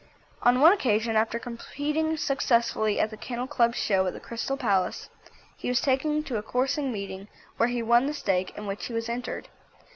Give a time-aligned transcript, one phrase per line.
[0.41, 5.09] On one occasion after competing successfully at the Kennel Club Show at the Crystal Palace,
[5.55, 7.27] he was taken to a coursing meeting
[7.57, 9.47] where he won the stake in which he was entered.